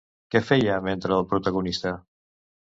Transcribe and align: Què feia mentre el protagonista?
Què 0.35 0.39
feia 0.47 0.77
mentre 0.87 1.15
el 1.19 1.29
protagonista? 1.35 1.95